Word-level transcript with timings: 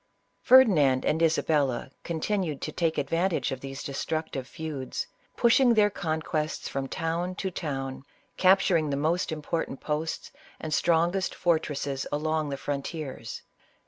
Ferdinand 0.41 1.05
and 1.05 1.21
Isabella 1.21 1.91
continued 2.03 2.59
to 2.63 2.71
take 2.71 2.97
advantage 2.97 3.51
of 3.51 3.59
these 3.59 3.83
destructive 3.83 4.47
feuds, 4.47 5.05
pushing 5.37 5.75
their 5.75 5.91
conquests 5.91 6.67
from 6.67 6.87
town 6.87 7.35
to 7.35 7.51
town, 7.51 8.01
capturing 8.35 8.89
the 8.89 8.97
most 8.97 9.31
important 9.31 9.79
posts 9.79 10.31
and 10.59 10.73
strongest 10.73 11.35
fortresses 11.35 12.07
along 12.11 12.49
the 12.49 12.57
frontiers. 12.57 13.43